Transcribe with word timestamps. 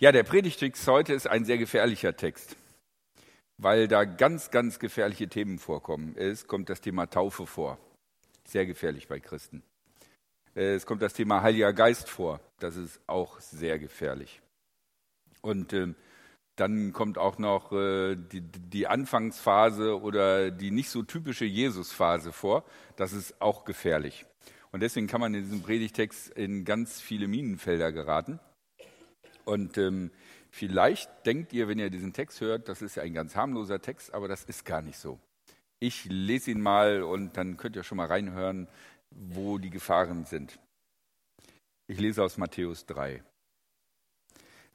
Ja, 0.00 0.12
der 0.12 0.22
Predigtext 0.22 0.86
heute 0.86 1.12
ist 1.12 1.26
ein 1.26 1.44
sehr 1.44 1.58
gefährlicher 1.58 2.14
Text, 2.14 2.54
weil 3.56 3.88
da 3.88 4.04
ganz, 4.04 4.52
ganz 4.52 4.78
gefährliche 4.78 5.26
Themen 5.26 5.58
vorkommen. 5.58 6.14
Es 6.16 6.46
kommt 6.46 6.70
das 6.70 6.80
Thema 6.80 7.06
Taufe 7.06 7.48
vor, 7.48 7.78
sehr 8.44 8.64
gefährlich 8.64 9.08
bei 9.08 9.18
Christen. 9.18 9.64
Es 10.54 10.86
kommt 10.86 11.02
das 11.02 11.14
Thema 11.14 11.42
Heiliger 11.42 11.72
Geist 11.72 12.08
vor, 12.08 12.38
das 12.60 12.76
ist 12.76 13.00
auch 13.08 13.40
sehr 13.40 13.80
gefährlich. 13.80 14.40
Und 15.42 15.72
äh, 15.72 15.94
dann 16.54 16.92
kommt 16.92 17.18
auch 17.18 17.38
noch 17.38 17.72
äh, 17.72 18.14
die, 18.14 18.42
die 18.42 18.86
Anfangsphase 18.86 20.00
oder 20.00 20.52
die 20.52 20.70
nicht 20.70 20.90
so 20.90 21.02
typische 21.02 21.44
Jesusphase 21.44 22.30
vor, 22.30 22.64
das 22.94 23.12
ist 23.12 23.42
auch 23.42 23.64
gefährlich. 23.64 24.26
Und 24.70 24.78
deswegen 24.78 25.08
kann 25.08 25.20
man 25.20 25.34
in 25.34 25.42
diesem 25.42 25.62
Predigtext 25.62 26.30
in 26.30 26.64
ganz 26.64 27.00
viele 27.00 27.26
Minenfelder 27.26 27.90
geraten. 27.90 28.38
Und 29.48 29.78
ähm, 29.78 30.10
vielleicht 30.50 31.24
denkt 31.24 31.54
ihr, 31.54 31.68
wenn 31.68 31.78
ihr 31.78 31.88
diesen 31.88 32.12
Text 32.12 32.42
hört, 32.42 32.68
das 32.68 32.82
ist 32.82 32.96
ja 32.96 33.02
ein 33.02 33.14
ganz 33.14 33.34
harmloser 33.34 33.80
Text, 33.80 34.12
aber 34.12 34.28
das 34.28 34.44
ist 34.44 34.66
gar 34.66 34.82
nicht 34.82 34.98
so. 34.98 35.18
Ich 35.80 36.04
lese 36.04 36.50
ihn 36.50 36.60
mal 36.60 37.02
und 37.02 37.38
dann 37.38 37.56
könnt 37.56 37.74
ihr 37.74 37.82
schon 37.82 37.96
mal 37.96 38.08
reinhören, 38.08 38.68
wo 39.10 39.56
die 39.56 39.70
Gefahren 39.70 40.26
sind. 40.26 40.58
Ich 41.86 41.98
lese 41.98 42.22
aus 42.22 42.36
Matthäus 42.36 42.84
3. 42.84 43.22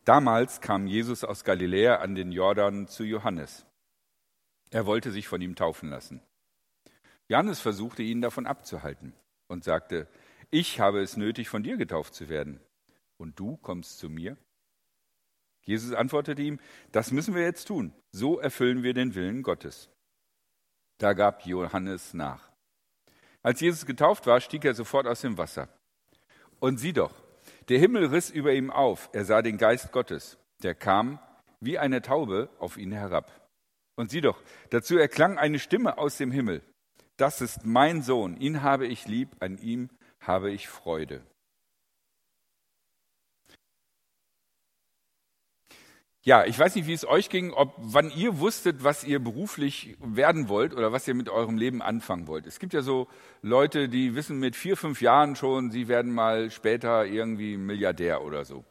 Damals 0.05 0.59
kam 0.59 0.87
Jesus 0.87 1.23
aus 1.23 1.43
Galiläa 1.43 1.97
an 1.97 2.15
den 2.15 2.31
Jordan 2.31 2.87
zu 2.87 3.03
Johannes. 3.03 3.67
Er 4.71 4.87
wollte 4.87 5.11
sich 5.11 5.27
von 5.27 5.39
ihm 5.39 5.53
taufen 5.55 5.91
lassen. 5.91 6.19
Johannes 7.27 7.59
versuchte 7.59 8.01
ihn 8.01 8.21
davon 8.21 8.47
abzuhalten 8.47 9.13
und 9.47 9.63
sagte, 9.63 10.07
ich 10.49 10.79
habe 10.79 11.03
es 11.03 11.15
nötig, 11.15 11.47
von 11.47 11.61
dir 11.61 11.77
getauft 11.77 12.15
zu 12.15 12.27
werden. 12.27 12.59
Und 13.17 13.39
du 13.39 13.57
kommst 13.57 13.99
zu 13.99 14.09
mir? 14.09 14.35
Jesus 15.65 15.93
antwortete 15.93 16.41
ihm, 16.41 16.59
das 16.91 17.11
müssen 17.11 17.35
wir 17.35 17.43
jetzt 17.43 17.65
tun. 17.65 17.93
So 18.11 18.39
erfüllen 18.39 18.83
wir 18.83 18.93
den 18.93 19.15
Willen 19.15 19.43
Gottes. 19.43 19.89
Da 20.97 21.13
gab 21.13 21.45
Johannes 21.45 22.13
nach. 22.13 22.51
Als 23.41 23.59
Jesus 23.59 23.85
getauft 23.85 24.25
war, 24.25 24.39
stieg 24.39 24.63
er 24.65 24.73
sofort 24.73 25.07
aus 25.07 25.21
dem 25.21 25.37
Wasser. 25.37 25.67
Und 26.59 26.77
sieh 26.77 26.93
doch, 26.93 27.13
der 27.69 27.79
Himmel 27.79 28.05
riss 28.07 28.29
über 28.29 28.53
ihm 28.53 28.71
auf. 28.71 29.09
Er 29.13 29.25
sah 29.25 29.41
den 29.41 29.57
Geist 29.57 29.91
Gottes. 29.91 30.37
Der 30.61 30.75
kam 30.75 31.19
wie 31.59 31.77
eine 31.77 32.01
Taube 32.01 32.49
auf 32.59 32.77
ihn 32.77 32.91
herab. 32.91 33.31
Und 33.95 34.11
sieh 34.11 34.21
doch, 34.21 34.41
dazu 34.69 34.97
erklang 34.97 35.37
eine 35.37 35.59
Stimme 35.59 35.97
aus 35.97 36.17
dem 36.17 36.31
Himmel. 36.31 36.61
Das 37.17 37.41
ist 37.41 37.65
mein 37.65 38.01
Sohn, 38.01 38.37
ihn 38.37 38.63
habe 38.63 38.87
ich 38.87 39.07
lieb, 39.07 39.29
an 39.39 39.57
ihm 39.57 39.89
habe 40.19 40.51
ich 40.51 40.67
Freude. 40.67 41.21
Ja, 46.25 46.45
ich 46.45 46.57
weiß 46.57 46.75
nicht, 46.75 46.87
wie 46.87 46.93
es 46.93 47.05
euch 47.05 47.27
ging, 47.27 47.51
ob 47.51 47.73
wann 47.75 48.09
ihr 48.09 48.39
wusstet, 48.39 48.81
was 48.81 49.03
ihr 49.03 49.19
beruflich 49.19 49.97
werden 50.01 50.47
wollt 50.47 50.73
oder 50.73 50.93
was 50.93 51.05
ihr 51.05 51.15
mit 51.15 51.27
eurem 51.27 51.57
Leben 51.57 51.81
anfangen 51.81 52.27
wollt. 52.27 52.47
Es 52.47 52.59
gibt 52.59 52.73
ja 52.73 52.81
so 52.81 53.09
Leute, 53.41 53.89
die 53.89 54.15
wissen 54.15 54.39
mit 54.39 54.55
vier, 54.55 54.77
fünf 54.77 55.01
Jahren 55.01 55.35
schon, 55.35 55.69
sie 55.69 55.89
werden 55.89 56.13
mal 56.13 56.49
später 56.49 57.05
irgendwie 57.05 57.57
Milliardär 57.57 58.23
oder 58.23 58.45
so. 58.45 58.63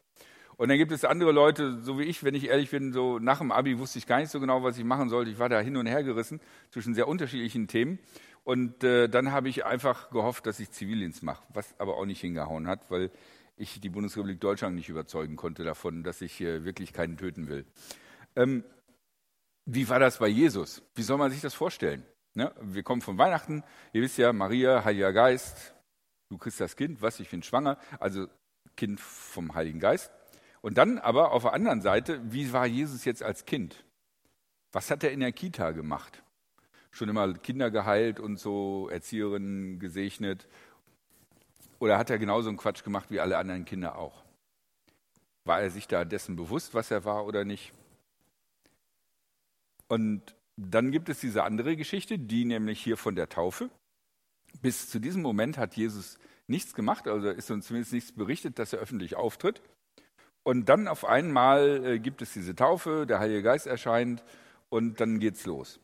Und 0.57 0.71
dann 0.71 0.79
gibt 0.79 0.93
es 0.93 1.05
andere 1.05 1.31
Leute, 1.31 1.83
so 1.83 1.99
wie 1.99 2.05
ich, 2.05 2.25
wenn 2.25 2.35
ich 2.35 2.49
ehrlich 2.49 2.71
bin, 2.71 2.95
so 2.95 3.19
nach 3.19 3.39
dem 3.39 3.53
Abi 3.53 3.79
wusste 3.79 3.99
ich 3.99 4.07
gar 4.07 4.21
nicht 4.21 4.31
so 4.31 4.41
genau, 4.41 4.63
was 4.63 4.79
ich 4.79 4.85
machen 4.85 5.11
sollte. 5.11 5.31
Ich 5.31 5.39
war 5.39 5.51
da 5.51 5.61
hin 5.61 5.77
und 5.77 5.85
her 5.85 6.03
gerissen 6.03 6.41
zwischen 6.71 6.95
sehr 6.95 7.07
unterschiedlichen 7.07 7.69
Themen. 7.69 7.99
Und 8.45 8.83
äh, 8.83 9.09
dann 9.11 9.31
habe 9.31 9.51
ich 9.51 9.67
einfach 9.67 10.09
gehofft, 10.09 10.47
dass 10.47 10.59
ich 10.59 10.71
Zivildienst 10.71 11.23
mache, 11.23 11.43
was 11.53 11.79
aber 11.79 11.99
auch 11.99 12.07
nicht 12.07 12.23
hingehauen 12.23 12.67
hat, 12.67 12.91
weil 12.91 13.11
ich 13.57 13.81
die 13.81 13.91
Bundesrepublik 13.91 14.41
Deutschland 14.41 14.77
nicht 14.77 14.89
überzeugen 14.89 15.37
konnte 15.37 15.65
davon, 15.65 16.03
dass 16.03 16.21
ich 16.21 16.41
wirklich 16.41 16.93
keinen 16.93 17.17
töten 17.17 17.49
will. 17.49 17.67
Ähm, 18.37 18.65
wie 19.65 19.89
war 19.89 20.01
das 20.01 20.19
bei 20.19 20.29
Jesus? 20.29 20.83
Wie 20.95 21.03
soll 21.03 21.19
man 21.19 21.31
sich 21.31 21.41
das 21.41 21.55
vorstellen? 21.55 22.05
Ne? 22.35 22.53
Wir 22.61 22.83
kommen 22.83 23.03
von 23.03 23.19
Weihnachten, 23.19 23.63
ihr 23.93 24.03
wisst 24.03 24.19
ja, 24.19 24.33
Maria, 24.33 24.85
Heiliger 24.85 25.13
Geist, 25.13 25.75
du 26.31 26.39
kriegst 26.39 26.61
das 26.61 26.77
Kind, 26.77 27.03
was, 27.03 27.21
ich 27.21 27.31
bin 27.31 27.43
schwanger, 27.43 27.79
also 28.01 28.27
Kind 28.77 29.01
vom 29.01 29.55
Heiligen 29.55 29.81
Geist. 29.81 30.11
Und 30.63 30.79
dann 30.79 30.99
aber 30.99 31.33
auf 31.33 31.43
der 31.43 31.53
anderen 31.53 31.83
Seite, 31.83 32.21
wie 32.33 32.53
war 32.53 32.67
Jesus 32.67 33.05
jetzt 33.05 33.23
als 33.23 33.45
Kind? 33.45 33.85
Was 34.73 34.91
hat 34.91 35.05
er 35.05 35.13
in 35.13 35.21
der 35.21 35.33
Kita 35.33 35.73
gemacht? 35.73 36.23
Schon 36.91 37.09
immer 37.09 37.33
Kinder 37.35 37.71
geheilt 37.71 38.19
und 38.21 38.39
so, 38.39 38.89
Erzieherinnen 38.89 39.79
gesegnet 39.79 40.49
oder 41.83 41.99
hat 41.99 42.11
er 42.11 42.19
genauso 42.21 42.49
einen 42.49 42.59
Quatsch 42.59 42.85
gemacht 42.85 43.11
wie 43.11 43.19
alle 43.19 43.39
anderen 43.39 43.65
Kinder 43.65 43.99
auch? 43.99 44.23
War 45.45 45.63
er 45.63 45.71
sich 45.73 45.89
da 45.89 46.05
dessen 46.05 46.37
bewusst, 46.37 46.75
was 46.75 46.93
er 46.93 47.05
war 47.05 47.27
oder 47.27 47.45
nicht? 47.45 47.73
Und 49.89 50.37
dann 50.57 50.93
gibt 50.93 51.09
es 51.09 51.19
diese 51.19 51.43
andere 51.43 51.75
Geschichte, 51.75 52.21
die 52.21 52.45
nämlich 52.45 52.81
hier 52.81 52.97
von 52.97 53.17
der 53.17 53.29
Taufe. 53.29 53.69
Bis 54.61 54.91
zu 54.91 55.01
diesem 55.01 55.23
Moment 55.23 55.59
hat 55.59 55.75
Jesus 55.75 56.21
nichts 56.47 56.73
gemacht, 56.73 57.09
also 57.09 57.31
ist 57.31 57.51
uns 57.51 57.67
zumindest 57.67 57.93
nichts 57.93 58.13
berichtet, 58.13 58.61
dass 58.61 58.73
er 58.73 58.79
öffentlich 58.79 59.17
auftritt. 59.17 59.61
Und 60.45 60.69
dann 60.69 60.87
auf 60.87 61.05
einmal 61.05 61.85
äh, 61.85 61.99
gibt 61.99 62.23
es 62.23 62.33
diese 62.33 62.55
Taufe, 62.55 63.07
der 63.09 63.19
Heilige 63.19 63.43
Geist 63.43 63.67
erscheint 63.67 64.23
und 64.69 65.01
dann 65.01 65.19
geht's 65.19 65.47
los. 65.47 65.81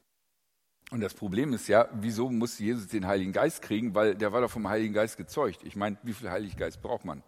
Und 0.91 1.00
das 1.00 1.15
Problem 1.15 1.53
ist 1.53 1.69
ja, 1.69 1.88
wieso 1.93 2.31
muss 2.31 2.59
Jesus 2.59 2.87
den 2.87 3.06
Heiligen 3.06 3.32
Geist 3.32 3.60
kriegen? 3.62 3.94
Weil 3.94 4.15
der 4.15 4.32
war 4.32 4.41
doch 4.41 4.50
vom 4.50 4.69
Heiligen 4.69 4.94
Geist 4.94 5.16
gezeugt. 5.16 5.60
Ich 5.65 5.76
meine, 5.76 5.99
wie 6.03 6.15
viel 6.15 6.31
Heiligen 6.31 6.56
Geist 6.56 6.81
braucht 6.81 7.04
man? 7.04 7.22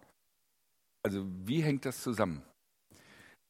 Also 1.03 1.25
wie 1.45 1.61
hängt 1.61 1.85
das 1.85 2.01
zusammen? 2.01 2.41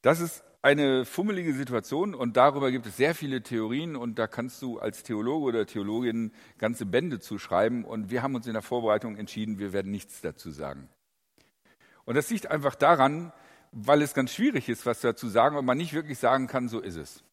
Das 0.01 0.19
ist 0.19 0.44
eine 0.61 1.05
fummelige 1.05 1.53
Situation 1.53 2.13
und 2.13 2.38
darüber 2.38 2.71
gibt 2.71 2.85
es 2.85 2.97
sehr 2.97 3.16
viele 3.16 3.41
Theorien 3.41 3.95
und 3.95 4.19
da 4.19 4.27
kannst 4.27 4.61
du 4.61 4.79
als 4.79 5.03
Theologe 5.03 5.45
oder 5.45 5.66
Theologin 5.66 6.31
ganze 6.59 6.85
Bände 6.85 7.19
zuschreiben 7.19 7.83
und 7.83 8.11
wir 8.11 8.21
haben 8.21 8.35
uns 8.35 8.47
in 8.47 8.53
der 8.53 8.61
Vorbereitung 8.61 9.17
entschieden, 9.17 9.59
wir 9.59 9.73
werden 9.73 9.91
nichts 9.91 10.21
dazu 10.21 10.51
sagen. 10.51 10.88
Und 12.05 12.16
das 12.16 12.29
liegt 12.29 12.47
einfach 12.47 12.75
daran, 12.75 13.31
weil 13.71 14.01
es 14.01 14.13
ganz 14.13 14.33
schwierig 14.33 14.69
ist, 14.69 14.85
was 14.85 15.01
dazu 15.01 15.29
sagen 15.29 15.55
und 15.55 15.66
man 15.66 15.77
nicht 15.77 15.94
wirklich 15.94 16.19
sagen 16.19 16.47
kann, 16.47 16.67
so 16.67 16.79
ist 16.79 16.95
es. 16.95 17.23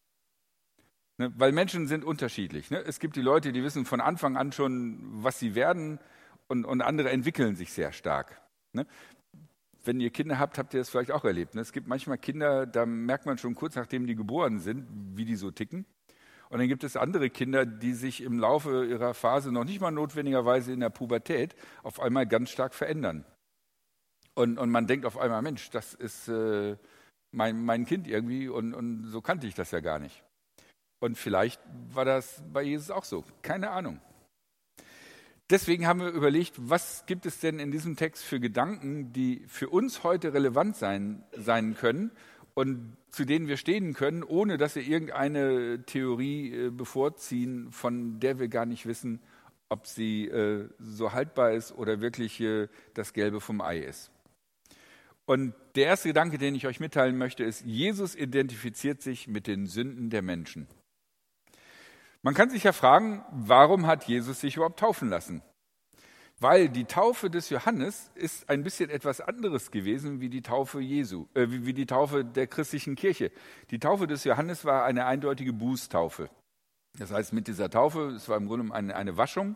Ne? 1.19 1.33
Weil 1.35 1.51
Menschen 1.51 1.85
sind 1.87 2.05
unterschiedlich. 2.05 2.71
Ne? 2.71 2.79
Es 2.79 2.99
gibt 2.99 3.17
die 3.17 3.21
Leute, 3.21 3.51
die 3.51 3.61
wissen 3.61 3.85
von 3.85 3.99
Anfang 3.99 4.37
an 4.37 4.53
schon, 4.53 4.99
was 5.23 5.37
sie 5.37 5.53
werden 5.53 5.99
und, 6.47 6.65
und 6.65 6.81
andere 6.81 7.11
entwickeln 7.11 7.55
sich 7.57 7.73
sehr 7.73 7.91
stark. 7.91 8.41
Ne? 8.71 8.87
Wenn 9.83 9.99
ihr 9.99 10.11
Kinder 10.11 10.39
habt, 10.39 10.57
habt 10.57 10.73
ihr 10.73 10.79
das 10.79 10.89
vielleicht 10.89 11.11
auch 11.11 11.25
erlebt. 11.25 11.55
Ne? 11.55 11.61
Es 11.61 11.73
gibt 11.73 11.87
manchmal 11.87 12.17
Kinder, 12.17 12.65
da 12.65 12.85
merkt 12.85 13.25
man 13.25 13.37
schon 13.37 13.53
kurz 13.53 13.75
nachdem 13.75 14.07
die 14.07 14.15
geboren 14.15 14.59
sind, 14.59 14.87
wie 15.15 15.25
die 15.25 15.35
so 15.35 15.51
ticken. 15.51 15.85
Und 16.49 16.59
dann 16.59 16.69
gibt 16.69 16.85
es 16.85 16.95
andere 16.95 17.29
Kinder, 17.29 17.65
die 17.65 17.93
sich 17.93 18.23
im 18.23 18.39
Laufe 18.39 18.85
ihrer 18.85 19.13
Phase 19.13 19.51
noch 19.51 19.65
nicht 19.65 19.81
mal 19.81 19.91
notwendigerweise 19.91 20.71
in 20.71 20.79
der 20.79 20.89
Pubertät 20.89 21.53
auf 21.83 21.99
einmal 21.99 22.27
ganz 22.27 22.49
stark 22.49 22.73
verändern. 22.73 23.25
Und, 24.35 24.57
und 24.57 24.69
man 24.69 24.87
denkt 24.87 25.05
auf 25.05 25.17
einmal, 25.17 25.41
Mensch, 25.41 25.69
das 25.69 25.93
ist 25.93 26.29
äh, 26.29 26.77
mein, 27.31 27.65
mein 27.65 27.85
Kind 27.85 28.07
irgendwie 28.07 28.47
und, 28.47 28.73
und 28.73 29.03
so 29.03 29.21
kannte 29.21 29.47
ich 29.47 29.53
das 29.53 29.71
ja 29.71 29.81
gar 29.81 29.99
nicht. 29.99 30.23
Und 30.99 31.17
vielleicht 31.17 31.61
war 31.93 32.05
das 32.05 32.43
bei 32.51 32.63
Jesus 32.63 32.91
auch 32.91 33.05
so. 33.05 33.23
Keine 33.41 33.71
Ahnung. 33.71 34.01
Deswegen 35.49 35.87
haben 35.87 36.01
wir 36.01 36.09
überlegt, 36.09 36.53
was 36.57 37.05
gibt 37.07 37.25
es 37.25 37.39
denn 37.39 37.57
in 37.57 37.71
diesem 37.71 37.95
Text 37.95 38.23
für 38.23 38.39
Gedanken, 38.39 39.11
die 39.13 39.43
für 39.47 39.69
uns 39.69 40.03
heute 40.03 40.33
relevant 40.33 40.75
sein, 40.75 41.23
sein 41.35 41.75
können 41.75 42.11
und 42.53 42.95
zu 43.09 43.25
denen 43.25 43.47
wir 43.47 43.57
stehen 43.57 43.93
können, 43.93 44.21
ohne 44.21 44.59
dass 44.59 44.75
wir 44.75 44.83
irgendeine 44.83 45.83
Theorie 45.85 46.53
äh, 46.53 46.69
bevorziehen, 46.69 47.71
von 47.71 48.19
der 48.19 48.37
wir 48.37 48.47
gar 48.47 48.67
nicht 48.67 48.85
wissen, 48.85 49.19
ob 49.69 49.87
sie 49.87 50.27
äh, 50.27 50.69
so 50.77 51.13
haltbar 51.13 51.53
ist 51.53 51.71
oder 51.71 51.99
wirklich 51.99 52.39
äh, 52.41 52.67
das 52.93 53.13
Gelbe 53.13 53.41
vom 53.41 53.61
Ei 53.61 53.79
ist. 53.79 54.11
Und 55.25 55.53
der 55.75 55.85
erste 55.85 56.09
Gedanke, 56.09 56.37
den 56.37 56.53
ich 56.53 56.67
euch 56.67 56.79
mitteilen 56.79 57.17
möchte, 57.17 57.43
ist, 57.43 57.61
Jesus 57.65 58.15
identifiziert 58.15 59.01
sich 59.01 59.27
mit 59.27 59.47
den 59.47 59.65
Sünden 59.65 60.09
der 60.09 60.21
Menschen. 60.21 60.67
Man 62.21 62.33
kann 62.33 62.49
sich 62.49 62.63
ja 62.63 62.73
fragen, 62.73 63.23
warum 63.31 63.87
hat 63.87 64.05
Jesus 64.05 64.41
sich 64.41 64.57
überhaupt 64.57 64.79
taufen 64.79 65.09
lassen? 65.09 65.41
Weil 66.41 66.69
die 66.69 66.85
Taufe 66.85 67.29
des 67.29 67.49
Johannes 67.49 68.11
ist 68.15 68.49
ein 68.49 68.63
bisschen 68.63 68.89
etwas 68.89 69.21
anderes 69.21 69.71
gewesen 69.71 70.19
wie 70.19 70.29
die 70.29 70.41
Taufe 70.41 70.79
Jesu, 70.79 71.27
äh, 71.33 71.47
wie, 71.49 71.73
die 71.73 71.85
Taufe 71.85 72.23
der 72.23 72.47
christlichen 72.47 72.95
Kirche. 72.95 73.31
Die 73.71 73.79
Taufe 73.79 74.07
des 74.07 74.23
Johannes 74.23 74.63
war 74.63 74.85
eine 74.85 75.05
eindeutige 75.05 75.53
Bußtaufe. 75.53 76.29
Das 76.97 77.11
heißt, 77.11 77.33
mit 77.33 77.47
dieser 77.47 77.69
Taufe, 77.69 78.09
es 78.15 78.27
war 78.29 78.37
im 78.37 78.47
Grunde 78.47 78.73
eine, 78.73 78.95
eine 78.95 79.17
Waschung, 79.17 79.55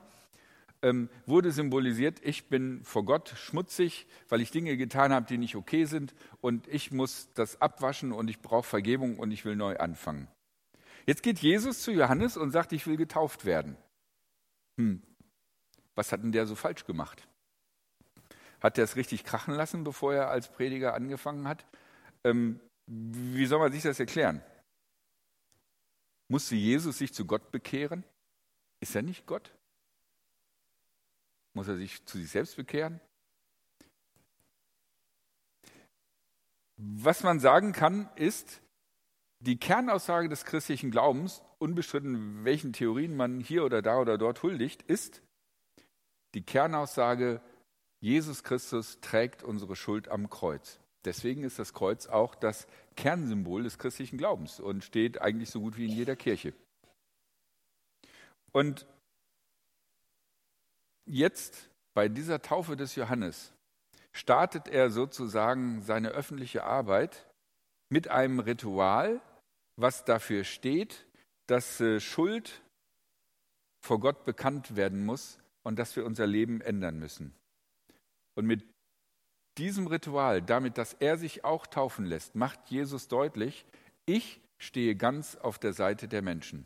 ähm, 0.82 1.10
wurde 1.26 1.52
symbolisiert, 1.52 2.20
ich 2.22 2.50
bin 2.50 2.84
vor 2.84 3.06
Gott 3.06 3.34
schmutzig, 3.38 4.06
weil 4.28 4.42
ich 4.42 4.52
Dinge 4.52 4.76
getan 4.76 5.14
habe, 5.14 5.26
die 5.26 5.38
nicht 5.38 5.56
okay 5.56 5.86
sind 5.86 6.14
und 6.42 6.68
ich 6.68 6.92
muss 6.92 7.30
das 7.34 7.62
abwaschen 7.62 8.12
und 8.12 8.30
ich 8.30 8.42
brauche 8.42 8.68
Vergebung 8.68 9.18
und 9.18 9.32
ich 9.32 9.46
will 9.46 9.56
neu 9.56 9.78
anfangen. 9.78 10.28
Jetzt 11.06 11.24
geht 11.24 11.40
Jesus 11.40 11.82
zu 11.82 11.92
Johannes 11.92 12.38
und 12.38 12.52
sagt, 12.52 12.72
ich 12.72 12.88
will 12.88 12.98
getauft 12.98 13.46
werden. 13.46 13.76
Hm, 14.78 15.02
was 15.96 16.12
hat 16.12 16.24
denn 16.24 16.32
der 16.32 16.46
so 16.46 16.56
falsch 16.56 16.86
gemacht? 16.86 17.28
Hat 18.62 18.78
der 18.78 18.86
es 18.86 18.96
richtig 18.96 19.24
krachen 19.24 19.54
lassen, 19.54 19.84
bevor 19.84 20.14
er 20.14 20.30
als 20.30 20.50
Prediger 20.50 20.94
angefangen 20.94 21.48
hat? 21.48 21.66
Ähm, 22.24 22.60
Wie 22.88 23.46
soll 23.46 23.60
man 23.60 23.72
sich 23.72 23.84
das 23.84 24.00
erklären? 24.00 24.42
Musste 26.30 26.56
Jesus 26.56 26.98
sich 26.98 27.14
zu 27.14 27.26
Gott 27.26 27.52
bekehren? 27.52 28.04
Ist 28.80 28.96
er 28.96 29.02
nicht 29.02 29.26
Gott? 29.26 29.54
Muss 31.54 31.68
er 31.68 31.76
sich 31.76 32.04
zu 32.06 32.18
sich 32.18 32.32
selbst 32.32 32.56
bekehren? 32.56 33.00
Was 36.78 37.22
man 37.24 37.40
sagen 37.40 37.72
kann, 37.72 38.10
ist, 38.16 38.63
die 39.46 39.58
Kernaussage 39.58 40.30
des 40.30 40.46
christlichen 40.46 40.90
Glaubens, 40.90 41.42
unbestritten 41.60 42.46
welchen 42.46 42.72
Theorien 42.72 43.18
man 43.18 43.42
hier 43.42 43.66
oder 43.66 43.82
da 43.82 44.00
oder 44.00 44.18
dort 44.18 44.42
huldigt, 44.42 44.84
ist 44.84 45.22
die 46.34 46.44
Kernaussage, 46.44 47.42
Jesus 48.00 48.44
Christus 48.44 49.02
trägt 49.02 49.44
unsere 49.44 49.76
Schuld 49.76 50.08
am 50.08 50.30
Kreuz. 50.30 50.80
Deswegen 51.04 51.44
ist 51.44 51.60
das 51.60 51.74
Kreuz 51.74 52.08
auch 52.08 52.36
das 52.36 52.68
Kernsymbol 52.96 53.64
des 53.64 53.78
christlichen 53.78 54.18
Glaubens 54.18 54.62
und 54.62 54.86
steht 54.86 55.22
eigentlich 55.22 55.50
so 55.50 55.60
gut 55.60 55.78
wie 55.78 55.86
in 55.86 55.92
jeder 55.92 56.16
Kirche. 56.16 56.54
Und 58.54 58.88
jetzt 61.06 61.70
bei 61.94 62.08
dieser 62.08 62.42
Taufe 62.42 62.78
des 62.78 62.96
Johannes 62.96 63.52
startet 64.14 64.70
er 64.70 64.90
sozusagen 64.90 65.82
seine 65.82 66.10
öffentliche 66.10 66.64
Arbeit 66.64 67.28
mit 67.90 68.08
einem 68.08 68.40
Ritual, 68.40 69.20
was 69.76 70.06
dafür 70.06 70.44
steht, 70.44 71.06
dass 71.48 71.80
äh, 71.82 72.00
Schuld 72.00 72.62
vor 73.80 74.00
Gott 74.00 74.26
bekannt 74.26 74.76
werden 74.76 75.06
muss 75.06 75.40
und 75.64 75.78
dass 75.78 75.96
wir 75.96 76.06
unser 76.06 76.28
Leben 76.28 76.62
ändern 76.62 77.00
müssen. 77.00 77.34
Und 78.36 78.46
mit 78.46 78.64
diesem 79.58 79.88
Ritual, 79.88 80.42
damit, 80.42 80.78
dass 80.78 80.94
er 80.94 81.18
sich 81.18 81.44
auch 81.44 81.68
taufen 81.68 82.06
lässt, 82.06 82.36
macht 82.36 82.60
Jesus 82.70 83.08
deutlich, 83.08 83.66
ich 84.06 84.42
stehe 84.58 84.96
ganz 84.96 85.36
auf 85.36 85.60
der 85.60 85.74
Seite 85.74 86.08
der 86.08 86.22
Menschen. 86.22 86.66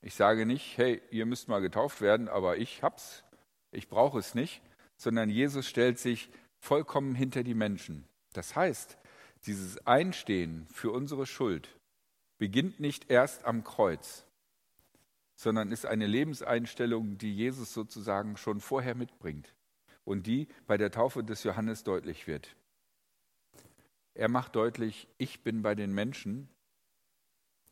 Ich 0.00 0.14
sage 0.14 0.46
nicht, 0.46 0.78
hey, 0.78 1.02
ihr 1.10 1.26
müsst 1.26 1.48
mal 1.48 1.60
getauft 1.60 2.00
werden, 2.00 2.28
aber 2.28 2.56
ich 2.58 2.82
hab's, 2.82 3.24
ich 3.72 3.88
brauche 3.88 4.18
es 4.18 4.34
nicht, 4.34 4.62
sondern 4.96 5.28
Jesus 5.28 5.68
stellt 5.68 5.98
sich 5.98 6.30
vollkommen 6.58 7.14
hinter 7.14 7.42
die 7.42 7.54
Menschen. 7.54 8.04
Das 8.32 8.56
heißt, 8.56 8.98
dieses 9.46 9.86
Einstehen 9.86 10.66
für 10.72 10.90
unsere 10.90 11.26
Schuld 11.26 11.68
beginnt 12.38 12.80
nicht 12.80 13.10
erst 13.10 13.44
am 13.44 13.64
Kreuz, 13.64 14.24
sondern 15.34 15.72
ist 15.72 15.86
eine 15.86 16.06
Lebenseinstellung, 16.06 17.18
die 17.18 17.34
Jesus 17.34 17.72
sozusagen 17.72 18.36
schon 18.36 18.60
vorher 18.60 18.94
mitbringt 18.94 19.54
und 20.04 20.26
die 20.26 20.48
bei 20.66 20.76
der 20.76 20.90
Taufe 20.90 21.22
des 21.22 21.42
Johannes 21.44 21.84
deutlich 21.84 22.26
wird. 22.26 22.56
Er 24.14 24.28
macht 24.28 24.56
deutlich, 24.56 25.06
ich 25.18 25.42
bin 25.42 25.62
bei 25.62 25.74
den 25.74 25.94
Menschen, 25.94 26.48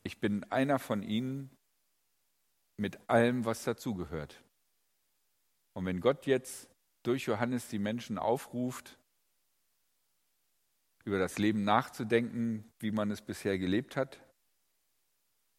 ich 0.04 0.20
bin 0.20 0.44
einer 0.44 0.78
von 0.78 1.02
ihnen 1.02 1.50
mit 2.76 3.08
allem, 3.08 3.44
was 3.44 3.64
dazugehört. 3.64 4.40
Und 5.72 5.86
wenn 5.86 6.00
Gott 6.00 6.26
jetzt 6.26 6.68
durch 7.02 7.26
Johannes 7.26 7.68
die 7.68 7.78
Menschen 7.78 8.18
aufruft, 8.18 8.98
über 11.06 11.20
das 11.20 11.38
Leben 11.38 11.62
nachzudenken, 11.62 12.70
wie 12.80 12.90
man 12.90 13.10
es 13.12 13.22
bisher 13.22 13.58
gelebt 13.58 13.96
hat 13.96 14.20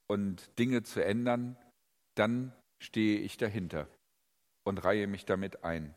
und 0.08 0.60
Dinge 0.60 0.84
zu 0.84 1.04
ändern, 1.04 1.58
dann 2.16 2.54
stehe 2.80 3.20
ich 3.20 3.38
dahinter 3.38 3.88
und 4.66 4.84
reihe 4.84 5.08
mich 5.08 5.26
damit 5.26 5.64
ein. 5.64 5.96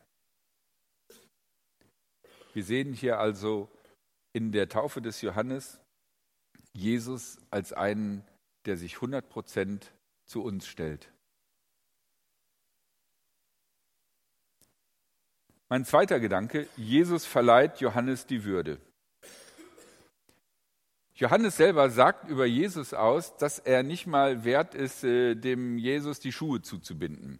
Wir 2.53 2.63
sehen 2.63 2.93
hier 2.93 3.19
also 3.19 3.69
in 4.33 4.53
der 4.53 4.69
Taufe 4.69 5.01
des 5.01 5.21
Johannes 5.21 5.81
Jesus 6.73 7.37
als 7.49 7.73
einen, 7.73 8.23
der 8.65 8.77
sich 8.77 8.95
100 8.95 9.29
Prozent 9.29 9.93
zu 10.25 10.43
uns 10.43 10.65
stellt. 10.65 11.11
Mein 15.67 15.83
zweiter 15.83 16.21
Gedanke, 16.21 16.69
Jesus 16.77 17.25
verleiht 17.25 17.81
Johannes 17.81 18.25
die 18.25 18.45
Würde. 18.45 18.79
Johannes 21.21 21.55
selber 21.55 21.91
sagt 21.91 22.27
über 22.29 22.47
Jesus 22.47 22.95
aus, 22.95 23.37
dass 23.37 23.59
er 23.59 23.83
nicht 23.83 24.07
mal 24.07 24.43
wert 24.43 24.73
ist, 24.73 25.03
äh, 25.03 25.35
dem 25.35 25.77
Jesus 25.77 26.19
die 26.19 26.31
Schuhe 26.31 26.63
zuzubinden. 26.63 27.39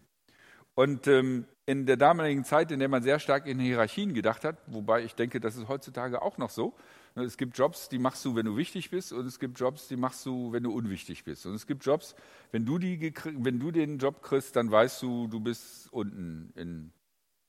Und 0.74 1.08
ähm, 1.08 1.46
in 1.66 1.84
der 1.84 1.96
damaligen 1.96 2.44
Zeit, 2.44 2.70
in 2.70 2.78
der 2.78 2.88
man 2.88 3.02
sehr 3.02 3.18
stark 3.18 3.44
in 3.48 3.58
Hierarchien 3.58 4.14
gedacht 4.14 4.44
hat, 4.44 4.58
wobei 4.68 5.02
ich 5.02 5.16
denke, 5.16 5.40
das 5.40 5.56
ist 5.56 5.66
heutzutage 5.66 6.22
auch 6.22 6.38
noch 6.38 6.50
so. 6.50 6.76
Ne, 7.16 7.24
es 7.24 7.36
gibt 7.36 7.58
Jobs, 7.58 7.88
die 7.88 7.98
machst 7.98 8.24
du, 8.24 8.36
wenn 8.36 8.46
du 8.46 8.56
wichtig 8.56 8.88
bist, 8.90 9.12
und 9.12 9.26
es 9.26 9.40
gibt 9.40 9.58
Jobs, 9.58 9.88
die 9.88 9.96
machst 9.96 10.24
du, 10.26 10.52
wenn 10.52 10.62
du 10.62 10.72
unwichtig 10.72 11.24
bist. 11.24 11.44
Und 11.44 11.54
es 11.54 11.66
gibt 11.66 11.84
Jobs, 11.84 12.14
wenn 12.52 12.64
du, 12.64 12.78
die, 12.78 13.12
wenn 13.24 13.58
du 13.58 13.72
den 13.72 13.98
Job 13.98 14.22
kriegst, 14.22 14.54
dann 14.54 14.70
weißt 14.70 15.02
du, 15.02 15.26
du 15.26 15.40
bist 15.40 15.92
unten 15.92 16.52
in, 16.54 16.92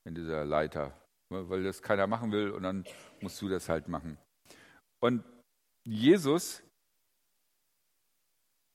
in 0.04 0.16
dieser 0.16 0.46
Leiter, 0.46 1.00
ne, 1.30 1.48
weil 1.48 1.62
das 1.62 1.84
keiner 1.84 2.08
machen 2.08 2.32
will, 2.32 2.50
und 2.50 2.64
dann 2.64 2.86
musst 3.22 3.40
du 3.40 3.50
das 3.50 3.70
halt 3.70 3.88
machen. 3.88 4.18
Und 5.00 5.24
Jesus 5.84 6.64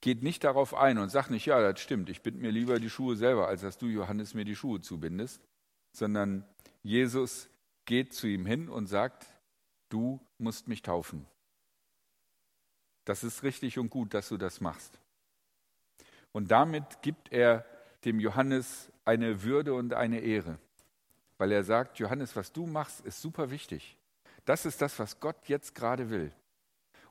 geht 0.01 0.23
nicht 0.23 0.45
darauf 0.45 0.75
ein 0.75 0.99
und 0.99 1.09
sagt 1.09 1.31
nicht, 1.31 1.47
ja, 1.47 1.61
das 1.61 1.81
stimmt, 1.81 2.09
ich 2.09 2.23
binde 2.23 2.41
mir 2.41 2.51
lieber 2.51 2.79
die 2.79 2.91
Schuhe 2.91 3.17
selber, 3.17 3.49
als 3.49 3.63
dass 3.63 3.79
du, 3.79 3.87
Johannes, 3.87 4.35
mir 4.35 4.45
die 4.45 4.57
Schuhe 4.57 4.81
zubindest, 4.81 5.43
sondern 5.93 6.45
Jesus 6.83 7.49
geht 7.85 8.13
zu 8.13 8.27
ihm 8.27 8.47
hin 8.47 8.69
und 8.69 8.87
sagt, 8.87 9.27
du 9.89 10.21
musst 10.39 10.69
mich 10.69 10.83
taufen. 10.83 11.27
Das 13.05 13.25
ist 13.25 13.43
richtig 13.43 13.79
und 13.79 13.89
gut, 13.89 14.15
dass 14.15 14.29
du 14.29 14.37
das 14.37 14.61
machst. 14.61 14.99
Und 16.33 16.51
damit 16.51 17.03
gibt 17.03 17.33
er 17.33 17.65
dem 18.05 18.21
Johannes 18.21 18.93
eine 19.05 19.43
Würde 19.43 19.75
und 19.75 19.95
eine 19.95 20.21
Ehre, 20.21 20.59
weil 21.39 21.51
er 21.51 21.65
sagt, 21.65 21.99
Johannes, 21.99 22.37
was 22.37 22.53
du 22.53 22.67
machst, 22.67 23.01
ist 23.01 23.21
super 23.21 23.51
wichtig. 23.51 23.97
Das 24.45 24.67
ist 24.67 24.81
das, 24.83 24.99
was 24.99 25.19
Gott 25.21 25.49
jetzt 25.49 25.75
gerade 25.75 26.11
will. 26.11 26.31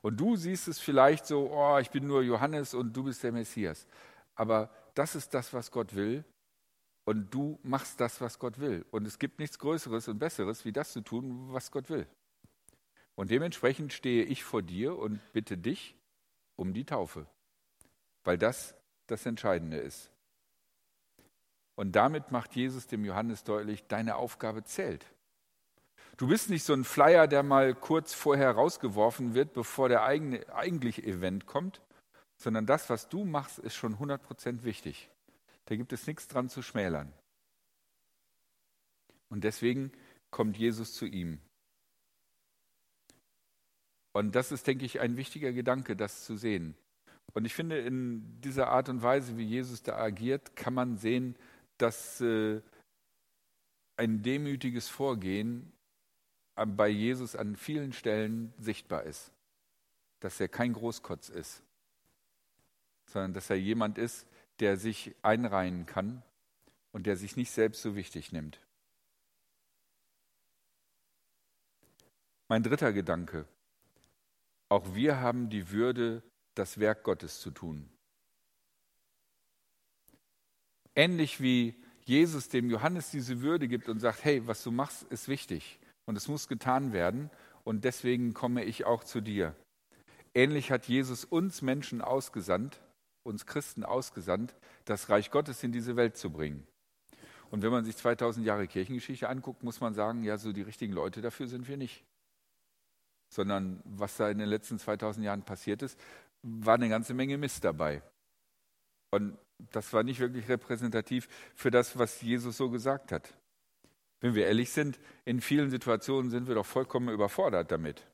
Und 0.02 0.18
du 0.18 0.36
siehst 0.36 0.68
es 0.68 0.78
vielleicht 0.78 1.26
so, 1.26 1.50
oh, 1.50 1.78
ich 1.78 1.90
bin 1.90 2.06
nur 2.06 2.22
Johannes 2.22 2.74
und 2.74 2.92
du 2.92 3.04
bist 3.04 3.22
der 3.22 3.32
Messias. 3.32 3.86
Aber 4.34 4.70
das 4.94 5.14
ist 5.14 5.34
das, 5.34 5.52
was 5.52 5.70
Gott 5.70 5.94
will. 5.94 6.24
Und 7.04 7.32
du 7.32 7.58
machst 7.62 8.00
das, 8.00 8.20
was 8.20 8.38
Gott 8.38 8.58
will. 8.58 8.84
Und 8.90 9.06
es 9.06 9.18
gibt 9.18 9.38
nichts 9.38 9.58
Größeres 9.58 10.08
und 10.08 10.18
Besseres, 10.18 10.64
wie 10.64 10.72
das 10.72 10.92
zu 10.92 11.00
tun, 11.00 11.52
was 11.52 11.70
Gott 11.70 11.88
will. 11.88 12.06
Und 13.14 13.30
dementsprechend 13.30 13.92
stehe 13.92 14.24
ich 14.24 14.44
vor 14.44 14.62
dir 14.62 14.96
und 14.96 15.20
bitte 15.32 15.56
dich 15.56 15.96
um 16.54 16.72
die 16.74 16.84
Taufe, 16.84 17.26
weil 18.24 18.38
das 18.38 18.76
das 19.06 19.26
Entscheidende 19.26 19.78
ist. 19.78 20.10
Und 21.74 21.92
damit 21.92 22.30
macht 22.30 22.54
Jesus 22.54 22.86
dem 22.86 23.04
Johannes 23.04 23.42
deutlich, 23.42 23.86
deine 23.86 24.16
Aufgabe 24.16 24.64
zählt. 24.64 25.06
Du 26.18 26.26
bist 26.26 26.50
nicht 26.50 26.64
so 26.64 26.72
ein 26.72 26.82
Flyer, 26.82 27.28
der 27.28 27.44
mal 27.44 27.76
kurz 27.76 28.12
vorher 28.12 28.50
rausgeworfen 28.50 29.34
wird, 29.34 29.52
bevor 29.52 29.88
der 29.88 30.02
eigene, 30.02 30.52
eigentliche 30.52 31.04
Event 31.04 31.46
kommt, 31.46 31.80
sondern 32.36 32.66
das, 32.66 32.90
was 32.90 33.08
du 33.08 33.24
machst, 33.24 33.60
ist 33.60 33.76
schon 33.76 33.96
100% 33.98 34.64
wichtig. 34.64 35.10
Da 35.66 35.76
gibt 35.76 35.92
es 35.92 36.08
nichts 36.08 36.26
dran 36.26 36.48
zu 36.48 36.60
schmälern. 36.60 37.12
Und 39.28 39.44
deswegen 39.44 39.92
kommt 40.32 40.56
Jesus 40.56 40.92
zu 40.92 41.06
ihm. 41.06 41.40
Und 44.12 44.34
das 44.34 44.50
ist, 44.50 44.66
denke 44.66 44.86
ich, 44.86 44.98
ein 44.98 45.16
wichtiger 45.16 45.52
Gedanke, 45.52 45.94
das 45.94 46.24
zu 46.24 46.36
sehen. 46.36 46.74
Und 47.32 47.44
ich 47.44 47.54
finde, 47.54 47.78
in 47.78 48.40
dieser 48.40 48.70
Art 48.70 48.88
und 48.88 49.02
Weise, 49.02 49.36
wie 49.36 49.44
Jesus 49.44 49.84
da 49.84 49.96
agiert, 49.96 50.56
kann 50.56 50.74
man 50.74 50.96
sehen, 50.96 51.36
dass 51.76 52.20
äh, 52.20 52.60
ein 53.96 54.22
demütiges 54.22 54.88
Vorgehen 54.88 55.72
bei 56.66 56.88
Jesus 56.88 57.36
an 57.36 57.56
vielen 57.56 57.92
Stellen 57.92 58.52
sichtbar 58.58 59.04
ist. 59.04 59.30
Dass 60.20 60.40
er 60.40 60.48
kein 60.48 60.72
Großkotz 60.72 61.28
ist, 61.28 61.62
sondern 63.06 63.34
dass 63.34 63.50
er 63.50 63.56
jemand 63.56 63.98
ist, 63.98 64.26
der 64.60 64.76
sich 64.76 65.14
einreihen 65.22 65.86
kann 65.86 66.22
und 66.92 67.06
der 67.06 67.16
sich 67.16 67.36
nicht 67.36 67.50
selbst 67.50 67.82
so 67.82 67.94
wichtig 67.94 68.32
nimmt. 68.32 68.60
Mein 72.48 72.62
dritter 72.62 72.92
Gedanke. 72.92 73.46
Auch 74.68 74.94
wir 74.94 75.20
haben 75.20 75.50
die 75.50 75.70
Würde, 75.70 76.22
das 76.54 76.78
Werk 76.78 77.04
Gottes 77.04 77.40
zu 77.40 77.50
tun. 77.50 77.88
Ähnlich 80.96 81.40
wie 81.40 81.76
Jesus 82.04 82.48
dem 82.48 82.68
Johannes 82.68 83.10
diese 83.10 83.40
Würde 83.40 83.68
gibt 83.68 83.88
und 83.88 84.00
sagt, 84.00 84.24
hey, 84.24 84.44
was 84.46 84.62
du 84.64 84.72
machst, 84.72 85.04
ist 85.04 85.28
wichtig 85.28 85.78
und 86.08 86.16
es 86.16 86.26
muss 86.26 86.48
getan 86.48 86.94
werden 86.94 87.30
und 87.64 87.84
deswegen 87.84 88.32
komme 88.32 88.64
ich 88.64 88.86
auch 88.86 89.04
zu 89.04 89.20
dir. 89.20 89.54
Ähnlich 90.32 90.70
hat 90.70 90.86
Jesus 90.86 91.26
uns 91.26 91.60
Menschen 91.60 92.00
ausgesandt, 92.00 92.80
uns 93.24 93.44
Christen 93.44 93.84
ausgesandt, 93.84 94.54
das 94.86 95.10
Reich 95.10 95.30
Gottes 95.30 95.62
in 95.62 95.70
diese 95.70 95.96
Welt 95.96 96.16
zu 96.16 96.30
bringen. 96.30 96.66
Und 97.50 97.60
wenn 97.60 97.70
man 97.70 97.84
sich 97.84 97.94
2000 97.94 98.46
Jahre 98.46 98.66
Kirchengeschichte 98.66 99.28
anguckt, 99.28 99.62
muss 99.62 99.82
man 99.82 99.92
sagen, 99.92 100.22
ja, 100.22 100.38
so 100.38 100.52
die 100.52 100.62
richtigen 100.62 100.94
Leute 100.94 101.20
dafür 101.20 101.46
sind 101.46 101.68
wir 101.68 101.76
nicht. 101.76 102.02
sondern 103.28 103.82
was 103.84 104.16
da 104.16 104.30
in 104.30 104.38
den 104.38 104.48
letzten 104.48 104.78
2000 104.78 105.24
Jahren 105.24 105.42
passiert 105.42 105.82
ist, 105.82 106.00
war 106.42 106.76
eine 106.76 106.88
ganze 106.88 107.12
Menge 107.12 107.36
Mist 107.36 107.64
dabei. 107.64 108.02
Und 109.10 109.36
das 109.72 109.92
war 109.92 110.02
nicht 110.02 110.20
wirklich 110.20 110.48
repräsentativ 110.48 111.28
für 111.54 111.70
das, 111.70 111.98
was 111.98 112.22
Jesus 112.22 112.56
so 112.56 112.70
gesagt 112.70 113.12
hat. 113.12 113.34
Wenn 114.20 114.34
wir 114.34 114.46
ehrlich 114.46 114.70
sind, 114.70 114.98
in 115.24 115.40
vielen 115.40 115.70
Situationen 115.70 116.30
sind 116.30 116.48
wir 116.48 116.54
doch 116.54 116.66
vollkommen 116.66 117.08
überfordert 117.08 117.70
damit. 117.70 118.06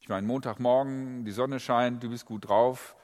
Ich 0.00 0.08
meine, 0.08 0.26
Montagmorgen, 0.26 1.24
die 1.24 1.32
Sonne 1.32 1.60
scheint, 1.60 2.02
du 2.02 2.10
bist 2.10 2.24
gut 2.24 2.48
drauf, 2.48 2.96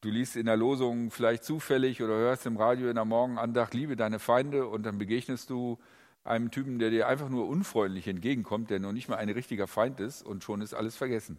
du 0.00 0.08
liest 0.08 0.36
in 0.36 0.46
der 0.46 0.56
Losung 0.56 1.10
vielleicht 1.10 1.44
zufällig 1.44 2.02
oder 2.02 2.14
hörst 2.14 2.46
im 2.46 2.56
Radio 2.56 2.88
in 2.88 2.94
der 2.94 3.04
Morgenandacht, 3.04 3.74
liebe 3.74 3.96
deine 3.96 4.18
Feinde 4.18 4.66
und 4.66 4.84
dann 4.84 4.98
begegnest 4.98 5.50
du 5.50 5.78
einem 6.24 6.50
Typen, 6.50 6.78
der 6.78 6.90
dir 6.90 7.08
einfach 7.08 7.28
nur 7.28 7.48
unfreundlich 7.48 8.06
entgegenkommt, 8.06 8.70
der 8.70 8.78
noch 8.78 8.92
nicht 8.92 9.08
mal 9.08 9.16
ein 9.16 9.30
richtiger 9.30 9.66
Feind 9.66 10.00
ist 10.00 10.22
und 10.22 10.44
schon 10.44 10.60
ist 10.60 10.74
alles 10.74 10.96
vergessen. 10.96 11.38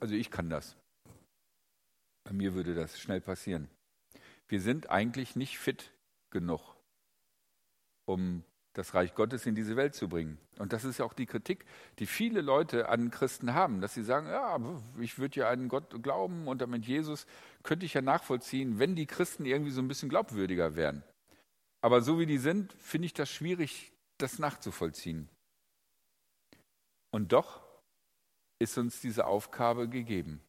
Also 0.00 0.14
ich 0.14 0.30
kann 0.30 0.50
das. 0.50 0.76
Bei 2.24 2.32
mir 2.32 2.54
würde 2.54 2.74
das 2.74 3.00
schnell 3.00 3.20
passieren. 3.20 3.68
Wir 4.48 4.60
sind 4.60 4.90
eigentlich 4.90 5.34
nicht 5.34 5.58
fit 5.58 5.92
genug, 6.30 6.75
um 8.06 8.42
das 8.72 8.94
Reich 8.94 9.14
Gottes 9.14 9.46
in 9.46 9.54
diese 9.54 9.76
Welt 9.76 9.94
zu 9.94 10.08
bringen. 10.08 10.38
Und 10.58 10.72
das 10.72 10.84
ist 10.84 10.98
ja 10.98 11.04
auch 11.04 11.14
die 11.14 11.26
Kritik, 11.26 11.64
die 11.98 12.06
viele 12.06 12.40
Leute 12.40 12.88
an 12.88 13.10
Christen 13.10 13.54
haben, 13.54 13.80
dass 13.80 13.94
sie 13.94 14.02
sagen, 14.02 14.26
ja, 14.28 14.58
ich 15.00 15.18
würde 15.18 15.40
ja 15.40 15.48
an 15.48 15.68
Gott 15.68 16.02
glauben 16.02 16.46
und 16.46 16.60
damit 16.60 16.84
Jesus 16.84 17.26
könnte 17.62 17.86
ich 17.86 17.94
ja 17.94 18.02
nachvollziehen, 18.02 18.78
wenn 18.78 18.94
die 18.94 19.06
Christen 19.06 19.46
irgendwie 19.46 19.70
so 19.70 19.80
ein 19.80 19.88
bisschen 19.88 20.08
glaubwürdiger 20.08 20.76
wären. 20.76 21.02
Aber 21.80 22.02
so 22.02 22.18
wie 22.18 22.26
die 22.26 22.38
sind, 22.38 22.74
finde 22.74 23.06
ich 23.06 23.14
das 23.14 23.30
schwierig, 23.30 23.92
das 24.18 24.38
nachzuvollziehen. 24.38 25.28
Und 27.10 27.32
doch 27.32 27.62
ist 28.58 28.76
uns 28.76 29.00
diese 29.00 29.26
Aufgabe 29.26 29.88
gegeben. 29.88 30.42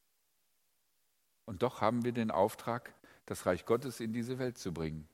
Und 1.45 1.63
doch 1.63 1.79
haben 1.79 2.03
wir 2.03 2.11
den 2.11 2.31
Auftrag, 2.31 2.93
das 3.25 3.45
Reich 3.45 3.65
Gottes 3.65 4.01
in 4.01 4.11
diese 4.11 4.37
Welt 4.37 4.57
zu 4.57 4.73
bringen, 4.73 5.07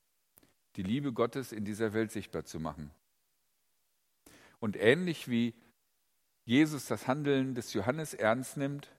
die 0.76 0.84
Liebe 0.84 1.14
Gottes 1.14 1.52
in 1.52 1.66
dieser 1.66 1.94
Welt 1.94 2.12
sichtbar 2.12 2.46
zu 2.46 2.60
machen. 2.60 2.92
Und 4.60 4.78
ähnlich 4.78 5.28
wie 5.28 5.54
Jesus 6.46 6.86
das 6.86 7.08
Handeln 7.08 7.56
des 7.56 7.74
Johannes 7.74 8.14
ernst 8.14 8.58
nimmt, 8.58 8.90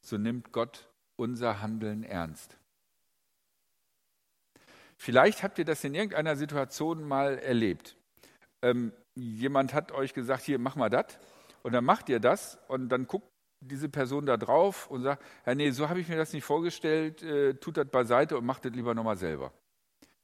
so 0.00 0.18
nimmt 0.18 0.52
Gott 0.52 0.88
unser 1.16 1.60
Handeln 1.62 2.02
ernst. 2.02 2.56
Vielleicht 4.96 5.42
habt 5.42 5.58
ihr 5.58 5.64
das 5.64 5.82
in 5.84 5.94
irgendeiner 5.94 6.36
Situation 6.36 7.02
mal 7.06 7.38
erlebt. 7.38 7.96
Ähm, 8.62 8.92
jemand 9.14 9.74
hat 9.74 9.92
euch 9.92 10.14
gesagt, 10.14 10.44
hier, 10.44 10.58
mach 10.58 10.76
mal 10.76 10.90
das. 10.90 11.18
Und 11.62 11.72
dann 11.72 11.84
macht 11.84 12.08
ihr 12.08 12.20
das 12.20 12.58
und 12.68 12.88
dann 12.88 13.06
guckt 13.06 13.28
diese 13.60 13.88
Person 13.88 14.26
da 14.26 14.36
drauf 14.36 14.90
und 14.90 15.02
sagt, 15.02 15.22
ja, 15.46 15.54
nee, 15.54 15.70
so 15.70 15.88
habe 15.88 16.00
ich 16.00 16.08
mir 16.08 16.16
das 16.16 16.32
nicht 16.32 16.44
vorgestellt, 16.44 17.22
äh, 17.22 17.54
tut 17.54 17.76
das 17.76 17.88
beiseite 17.88 18.36
und 18.36 18.44
macht 18.44 18.64
das 18.64 18.72
lieber 18.72 18.94
nochmal 18.94 19.16
selber. 19.16 19.52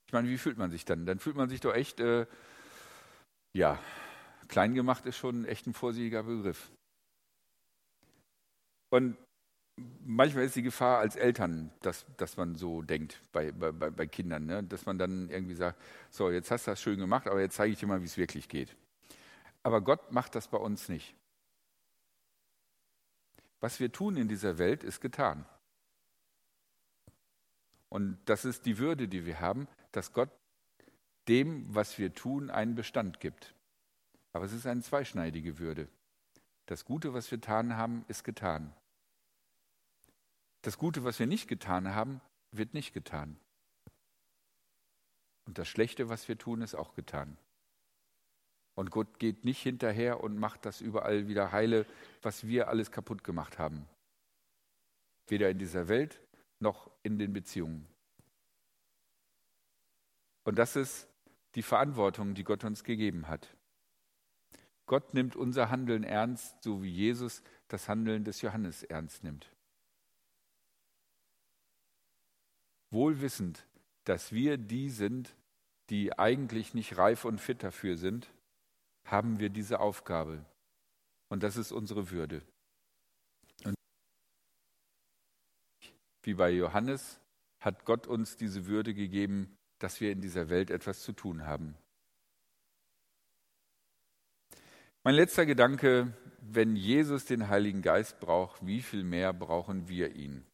Ich 0.08 0.12
meine, 0.14 0.26
wie 0.30 0.38
fühlt 0.38 0.56
man 0.56 0.70
sich 0.70 0.86
dann? 0.86 1.04
Dann 1.04 1.18
fühlt 1.18 1.36
man 1.36 1.50
sich 1.50 1.60
doch 1.60 1.74
echt, 1.74 2.00
äh, 2.00 2.26
ja, 3.52 3.78
klein 4.48 4.74
gemacht 4.74 5.04
ist 5.04 5.18
schon 5.18 5.44
echt 5.44 5.66
ein 5.66 5.74
vorsichtiger 5.74 6.22
Begriff. 6.22 6.70
Und 8.88 9.18
manchmal 10.00 10.44
ist 10.44 10.56
die 10.56 10.62
Gefahr 10.62 11.00
als 11.00 11.14
Eltern, 11.14 11.70
dass, 11.82 12.06
dass 12.16 12.38
man 12.38 12.54
so 12.54 12.80
denkt 12.80 13.20
bei, 13.32 13.52
bei, 13.52 13.70
bei 13.70 14.06
Kindern, 14.06 14.46
ne? 14.46 14.64
dass 14.64 14.86
man 14.86 14.96
dann 14.96 15.28
irgendwie 15.28 15.54
sagt, 15.54 15.78
so, 16.08 16.30
jetzt 16.30 16.50
hast 16.50 16.66
du 16.66 16.70
das 16.70 16.80
schön 16.80 16.98
gemacht, 16.98 17.26
aber 17.26 17.42
jetzt 17.42 17.56
zeige 17.56 17.74
ich 17.74 17.78
dir 17.78 17.86
mal, 17.86 18.00
wie 18.00 18.06
es 18.06 18.16
wirklich 18.16 18.48
geht. 18.48 18.74
Aber 19.62 19.82
Gott 19.82 20.10
macht 20.10 20.34
das 20.34 20.48
bei 20.48 20.56
uns 20.56 20.88
nicht. 20.88 21.14
Was 23.60 23.78
wir 23.78 23.92
tun 23.92 24.16
in 24.16 24.28
dieser 24.28 24.56
Welt, 24.56 24.84
ist 24.84 25.02
getan. 25.02 25.44
Und 27.90 28.16
das 28.24 28.46
ist 28.46 28.64
die 28.64 28.78
Würde, 28.78 29.06
die 29.06 29.26
wir 29.26 29.40
haben, 29.40 29.68
dass 29.92 30.12
Gott 30.12 30.30
dem, 31.28 31.74
was 31.74 31.98
wir 31.98 32.14
tun, 32.14 32.50
einen 32.50 32.74
Bestand 32.74 33.20
gibt. 33.20 33.54
Aber 34.32 34.44
es 34.44 34.52
ist 34.52 34.66
eine 34.66 34.82
zweischneidige 34.82 35.58
Würde. 35.58 35.88
Das 36.66 36.84
Gute, 36.84 37.14
was 37.14 37.30
wir 37.30 37.38
getan 37.38 37.76
haben, 37.76 38.04
ist 38.08 38.24
getan. 38.24 38.74
Das 40.62 40.78
Gute, 40.78 41.04
was 41.04 41.18
wir 41.18 41.26
nicht 41.26 41.48
getan 41.48 41.94
haben, 41.94 42.20
wird 42.50 42.74
nicht 42.74 42.92
getan. 42.92 43.38
Und 45.46 45.58
das 45.58 45.68
Schlechte, 45.68 46.08
was 46.08 46.28
wir 46.28 46.36
tun, 46.36 46.60
ist 46.60 46.74
auch 46.74 46.94
getan. 46.94 47.38
Und 48.74 48.90
Gott 48.90 49.18
geht 49.18 49.44
nicht 49.44 49.62
hinterher 49.62 50.22
und 50.22 50.38
macht 50.38 50.64
das 50.64 50.80
überall 50.80 51.26
wieder 51.26 51.52
heile, 51.52 51.86
was 52.22 52.46
wir 52.46 52.68
alles 52.68 52.90
kaputt 52.90 53.24
gemacht 53.24 53.58
haben. 53.58 53.88
Weder 55.26 55.50
in 55.50 55.58
dieser 55.58 55.88
Welt 55.88 56.20
noch 56.60 56.90
in 57.02 57.18
den 57.18 57.32
Beziehungen. 57.32 57.86
Und 60.48 60.56
das 60.56 60.76
ist 60.76 61.06
die 61.56 61.62
Verantwortung, 61.62 62.32
die 62.32 62.42
Gott 62.42 62.64
uns 62.64 62.82
gegeben 62.82 63.28
hat. 63.28 63.54
Gott 64.86 65.12
nimmt 65.12 65.36
unser 65.36 65.68
Handeln 65.68 66.04
ernst, 66.04 66.62
so 66.62 66.82
wie 66.82 66.88
Jesus 66.88 67.42
das 67.68 67.86
Handeln 67.86 68.24
des 68.24 68.40
Johannes 68.40 68.82
ernst 68.82 69.24
nimmt. 69.24 69.54
Wohlwissend, 72.88 73.66
dass 74.04 74.32
wir 74.32 74.56
die 74.56 74.88
sind, 74.88 75.36
die 75.90 76.18
eigentlich 76.18 76.72
nicht 76.72 76.96
reif 76.96 77.26
und 77.26 77.42
fit 77.42 77.62
dafür 77.62 77.98
sind, 77.98 78.32
haben 79.04 79.40
wir 79.40 79.50
diese 79.50 79.80
Aufgabe. 79.80 80.46
Und 81.28 81.42
das 81.42 81.58
ist 81.58 81.72
unsere 81.72 82.10
Würde. 82.10 82.40
Und 83.64 83.74
wie 86.22 86.32
bei 86.32 86.48
Johannes 86.48 87.20
hat 87.60 87.84
Gott 87.84 88.06
uns 88.06 88.38
diese 88.38 88.64
Würde 88.64 88.94
gegeben, 88.94 89.57
dass 89.78 90.00
wir 90.00 90.12
in 90.12 90.20
dieser 90.20 90.48
Welt 90.48 90.70
etwas 90.70 91.02
zu 91.02 91.12
tun 91.12 91.46
haben. 91.46 91.76
Mein 95.04 95.14
letzter 95.14 95.46
Gedanke, 95.46 96.12
wenn 96.40 96.76
Jesus 96.76 97.24
den 97.24 97.48
Heiligen 97.48 97.82
Geist 97.82 98.20
braucht, 98.20 98.66
wie 98.66 98.82
viel 98.82 99.04
mehr 99.04 99.32
brauchen 99.32 99.88
wir 99.88 100.14
ihn? 100.14 100.44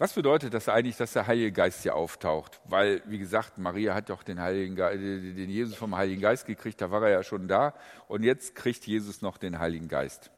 Was 0.00 0.14
bedeutet 0.14 0.54
das 0.54 0.70
eigentlich, 0.70 0.96
dass 0.96 1.12
der 1.12 1.26
Heilige 1.26 1.52
Geist 1.52 1.82
hier 1.82 1.94
auftaucht? 1.94 2.60
Weil, 2.64 3.02
wie 3.04 3.18
gesagt, 3.18 3.58
Maria 3.58 3.94
hat 3.94 4.08
doch 4.08 4.22
den, 4.22 4.40
Heiligen 4.40 4.74
Geist, 4.74 4.98
den 4.98 5.50
Jesus 5.50 5.74
vom 5.74 5.94
Heiligen 5.94 6.22
Geist 6.22 6.46
gekriegt, 6.46 6.80
da 6.80 6.90
war 6.90 7.02
er 7.02 7.10
ja 7.10 7.22
schon 7.22 7.48
da. 7.48 7.74
Und 8.08 8.22
jetzt 8.22 8.54
kriegt 8.54 8.86
Jesus 8.86 9.20
noch 9.20 9.36
den 9.36 9.58
Heiligen 9.58 9.88
Geist. 9.88 10.30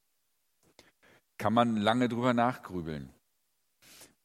Kann 1.39 1.55
man 1.55 1.77
lange 1.77 2.09
drüber 2.09 2.35
nachgrübeln. 2.35 3.15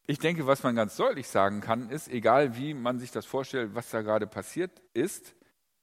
Ich 0.09 0.19
denke, 0.19 0.47
was 0.47 0.63
man 0.63 0.75
ganz 0.75 0.95
deutlich 0.95 1.27
sagen 1.27 1.59
kann, 1.59 1.89
ist, 1.89 2.07
egal 2.07 2.55
wie 2.55 2.73
man 2.73 2.97
sich 2.97 3.11
das 3.11 3.25
vorstellt, 3.25 3.75
was 3.75 3.89
da 3.89 4.01
gerade 4.01 4.25
passiert 4.25 4.81
ist, 4.93 5.35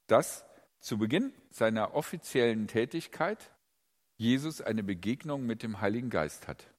dass 0.07 0.47
zu 0.81 0.97
Beginn 0.97 1.35
seiner 1.51 1.95
offiziellen 1.95 2.67
Tätigkeit 2.67 3.53
Jesus 4.17 4.63
eine 4.63 4.83
Begegnung 4.83 5.45
mit 5.45 5.63
dem 5.63 5.83
Heiligen 5.83 6.09
Geist 6.09 6.49
hat. 6.49 6.71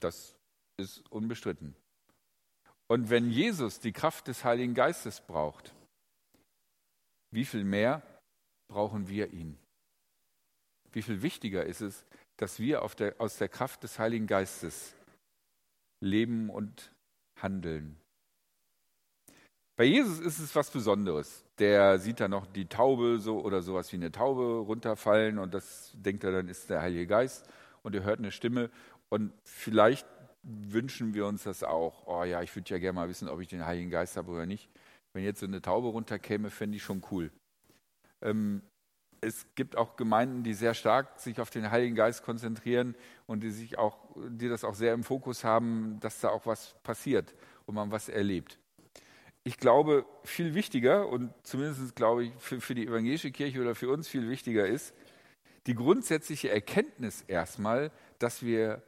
Das 0.00 0.36
ist 0.78 1.08
unbestritten. 1.10 1.76
Und 2.88 3.08
wenn 3.08 3.30
Jesus 3.30 3.78
die 3.78 3.92
Kraft 3.92 4.26
des 4.26 4.44
Heiligen 4.44 4.74
Geistes 4.74 5.20
braucht, 5.20 5.72
wie 7.30 7.44
viel 7.44 7.64
mehr 7.64 8.02
brauchen 8.68 9.08
wir 9.08 9.32
ihn? 9.32 9.58
Wie 10.90 11.02
viel 11.02 11.22
wichtiger 11.22 11.64
ist 11.64 11.82
es, 11.82 12.04
dass 12.36 12.58
wir 12.58 12.88
der, 12.98 13.20
aus 13.20 13.38
der 13.38 13.48
Kraft 13.48 13.82
des 13.84 13.98
Heiligen 13.98 14.26
Geistes 14.26 14.94
leben 16.00 16.50
und 16.50 16.92
handeln? 17.40 17.96
Bei 19.76 19.84
Jesus 19.84 20.20
ist 20.20 20.38
es 20.38 20.54
was 20.56 20.70
Besonderes. 20.70 21.44
Der 21.58 21.98
sieht 21.98 22.20
da 22.20 22.28
noch 22.28 22.46
die 22.46 22.66
Taube 22.66 23.18
so 23.20 23.40
oder 23.40 23.60
sowas 23.62 23.92
wie 23.92 23.96
eine 23.96 24.10
Taube 24.10 24.64
runterfallen 24.66 25.38
und 25.38 25.52
das 25.52 25.92
denkt 25.94 26.24
er 26.24 26.32
dann 26.32 26.48
ist 26.48 26.70
der 26.70 26.80
Heilige 26.80 27.06
Geist 27.06 27.46
und 27.82 27.94
er 27.94 28.02
hört 28.02 28.18
eine 28.18 28.32
Stimme 28.32 28.70
und 29.10 29.32
vielleicht 29.44 30.06
wünschen 30.42 31.14
wir 31.14 31.26
uns 31.26 31.42
das 31.42 31.62
auch. 31.62 32.06
Oh 32.06 32.24
ja, 32.24 32.40
ich 32.42 32.54
würde 32.54 32.70
ja 32.70 32.78
gerne 32.78 32.94
mal 32.94 33.08
wissen, 33.08 33.28
ob 33.28 33.40
ich 33.40 33.48
den 33.48 33.66
Heiligen 33.66 33.90
Geist 33.90 34.16
habe 34.16 34.30
oder 34.30 34.46
nicht. 34.46 34.70
Wenn 35.12 35.24
jetzt 35.24 35.40
so 35.40 35.46
eine 35.46 35.60
Taube 35.60 35.88
runterkäme, 35.88 36.50
fände 36.50 36.76
ich 36.76 36.82
schon 36.82 37.02
cool. 37.10 37.30
Ähm, 38.22 38.62
es 39.20 39.46
gibt 39.54 39.76
auch 39.76 39.96
Gemeinden, 39.96 40.42
die 40.42 40.54
sehr 40.54 40.74
stark 40.74 41.20
sich 41.20 41.40
auf 41.40 41.50
den 41.50 41.70
Heiligen 41.70 41.94
Geist 41.94 42.22
konzentrieren 42.22 42.94
und 43.26 43.42
die 43.42 43.50
sich 43.50 43.78
auch, 43.78 43.98
die 44.28 44.48
das 44.48 44.64
auch 44.64 44.74
sehr 44.74 44.94
im 44.94 45.04
Fokus 45.04 45.44
haben, 45.44 45.98
dass 46.00 46.20
da 46.20 46.28
auch 46.28 46.46
was 46.46 46.74
passiert 46.82 47.34
und 47.66 47.74
man 47.74 47.90
was 47.90 48.08
erlebt. 48.08 48.58
Ich 49.44 49.58
glaube, 49.58 50.04
viel 50.24 50.54
wichtiger 50.54 51.08
und 51.08 51.32
zumindest 51.42 51.94
glaube 51.94 52.24
ich 52.24 52.32
für, 52.38 52.60
für 52.60 52.74
die 52.74 52.86
evangelische 52.86 53.30
Kirche 53.30 53.60
oder 53.60 53.74
für 53.74 53.90
uns 53.90 54.08
viel 54.08 54.28
wichtiger 54.28 54.66
ist, 54.66 54.92
die 55.66 55.74
grundsätzliche 55.74 56.50
Erkenntnis 56.50 57.22
erstmal, 57.22 57.90
dass 58.18 58.42
wir 58.42 58.82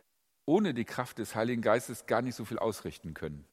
ohne 0.47 0.75
die 0.75 0.85
Kraft 0.85 1.19
des 1.19 1.35
Heiligen 1.35 1.63
Geistes 1.63 2.07
gar 2.07 2.23
nicht 2.23 2.35
so 2.35 2.45
viel 2.45 2.59
ausrichten 2.59 3.15
können. 3.15 3.45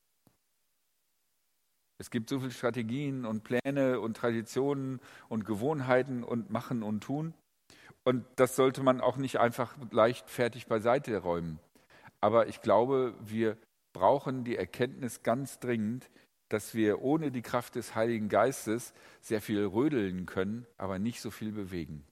Es 1.98 2.10
gibt 2.10 2.30
so 2.30 2.40
viele 2.40 2.52
Strategien 2.52 3.26
und 3.26 3.44
Pläne 3.44 4.00
und 4.00 4.18
Traditionen 4.18 5.00
und 5.30 5.46
Gewohnheiten 5.46 6.24
und 6.24 6.50
Machen 6.50 6.84
und 6.84 7.02
Tun. 7.02 7.34
Und 8.04 8.26
das 8.36 8.56
sollte 8.56 8.84
man 8.84 9.02
auch 9.02 9.18
nicht 9.18 9.40
einfach 9.40 9.76
leichtfertig 9.92 10.68
beiseite 10.68 11.18
räumen. 11.18 11.60
Aber 12.20 12.48
ich 12.48 12.62
glaube, 12.62 13.16
wir 13.22 13.58
brauchen 13.94 14.44
die 14.44 14.58
Erkenntnis 14.58 15.24
ganz 15.24 15.60
dringend, 15.60 16.10
dass 16.50 16.76
wir 16.76 17.02
ohne 17.02 17.32
die 17.32 17.42
Kraft 17.42 17.76
des 17.76 17.96
Heiligen 17.96 18.30
Geistes 18.30 18.94
sehr 19.22 19.42
viel 19.42 19.66
rödeln 19.66 20.26
können, 20.26 20.68
aber 20.78 21.00
nicht 21.00 21.22
so 21.22 21.32
viel 21.32 21.52
bewegen. 21.52 22.06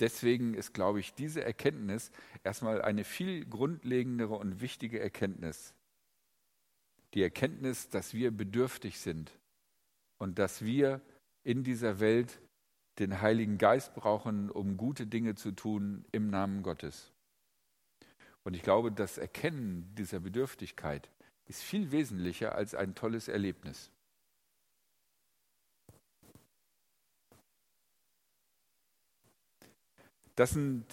Deswegen 0.00 0.54
ist, 0.54 0.74
glaube 0.74 1.00
ich, 1.00 1.14
diese 1.14 1.42
Erkenntnis 1.42 2.10
erstmal 2.44 2.82
eine 2.82 3.04
viel 3.04 3.44
grundlegendere 3.46 4.34
und 4.34 4.60
wichtige 4.60 5.00
Erkenntnis. 5.00 5.74
Die 7.14 7.22
Erkenntnis, 7.22 7.88
dass 7.88 8.14
wir 8.14 8.30
bedürftig 8.30 9.00
sind 9.00 9.32
und 10.18 10.38
dass 10.38 10.62
wir 10.62 11.00
in 11.42 11.64
dieser 11.64 12.00
Welt 12.00 12.40
den 12.98 13.20
Heiligen 13.20 13.58
Geist 13.58 13.94
brauchen, 13.94 14.50
um 14.50 14.76
gute 14.76 15.06
Dinge 15.06 15.34
zu 15.34 15.52
tun 15.52 16.04
im 16.12 16.30
Namen 16.30 16.62
Gottes. 16.62 17.12
Und 18.44 18.54
ich 18.54 18.62
glaube, 18.62 18.90
das 18.92 19.18
Erkennen 19.18 19.94
dieser 19.94 20.20
Bedürftigkeit 20.20 21.08
ist 21.46 21.62
viel 21.62 21.90
wesentlicher 21.92 22.54
als 22.54 22.74
ein 22.74 22.94
tolles 22.94 23.28
Erlebnis. 23.28 23.90
Das 30.34 30.50
sind 30.50 30.84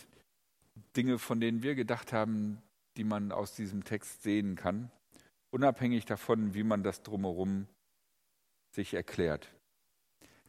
Dinge, 0.95 1.19
von 1.19 1.39
denen 1.39 1.62
wir 1.62 1.75
gedacht 1.75 2.13
haben, 2.13 2.62
die 2.98 3.03
man 3.03 3.31
aus 3.31 3.55
diesem 3.55 3.84
Text 3.84 4.24
sehen 4.24 4.55
kann, 4.55 4.91
unabhängig 5.56 6.04
davon, 6.04 6.54
wie 6.54 6.64
man 6.64 6.84
das 6.84 7.02
drumherum 7.02 7.68
sich 8.72 8.94
erklärt. 8.94 9.50